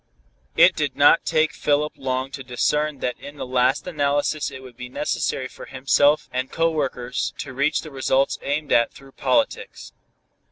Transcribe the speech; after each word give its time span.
It 0.55 0.75
did 0.75 0.95
not 0.95 1.25
take 1.25 1.53
Philip 1.53 1.93
long 1.95 2.31
to 2.31 2.41
discern 2.43 3.01
that 3.01 3.19
in 3.19 3.37
the 3.37 3.45
last 3.45 3.85
analysis 3.85 4.49
it 4.49 4.63
would 4.63 4.75
be 4.75 4.89
necessary 4.89 5.47
for 5.47 5.67
himself 5.67 6.27
and 6.33 6.51
co 6.51 6.71
workers 6.71 7.35
to 7.37 7.53
reach 7.53 7.81
the 7.83 7.91
results 7.91 8.39
aimed 8.41 8.71
at 8.71 8.91
through 8.91 9.11
politics. 9.11 9.93